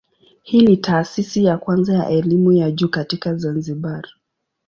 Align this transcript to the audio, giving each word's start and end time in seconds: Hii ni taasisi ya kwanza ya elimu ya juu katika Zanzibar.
Hii 0.41 0.61
ni 0.67 0.77
taasisi 0.77 1.45
ya 1.45 1.57
kwanza 1.57 1.93
ya 1.93 2.09
elimu 2.09 2.51
ya 2.53 2.71
juu 2.71 2.89
katika 2.89 3.35
Zanzibar. 3.35 4.07